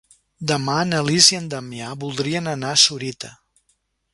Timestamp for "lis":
1.09-1.27